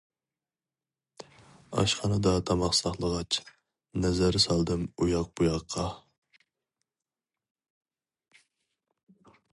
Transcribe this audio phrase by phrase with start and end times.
[1.81, 3.37] ئاشخانىدا تاماق ساقلىغاچ،
[4.05, 5.87] نەزەر سالدىم ئۇياق بۇياققا.